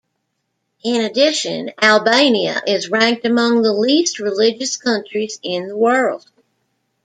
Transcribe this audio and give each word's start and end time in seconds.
In 0.83 1.01
addition, 1.05 1.73
Albania 1.79 2.59
is 2.65 2.89
ranked 2.89 3.23
among 3.23 3.61
the 3.61 3.71
least 3.71 4.17
religious 4.17 4.75
countries 4.75 5.39
in 5.43 5.67
the 5.67 5.77
world. 5.77 6.25